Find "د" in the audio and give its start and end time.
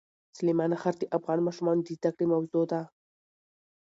0.99-1.03, 1.85-1.89